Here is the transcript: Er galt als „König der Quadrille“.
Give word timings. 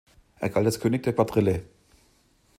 Er 0.39 0.49
galt 0.49 0.65
als 0.65 0.79
„König 0.79 1.03
der 1.03 1.13
Quadrille“. 1.13 1.61